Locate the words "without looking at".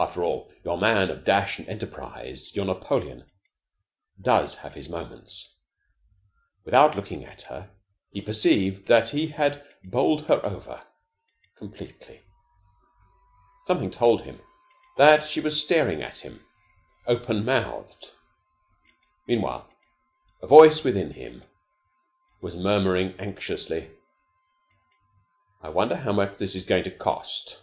6.64-7.42